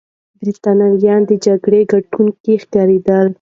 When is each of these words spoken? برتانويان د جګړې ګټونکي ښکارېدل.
برتانويان 0.41 1.21
د 1.29 1.31
جګړې 1.45 1.81
ګټونکي 1.91 2.53
ښکارېدل. 2.63 3.25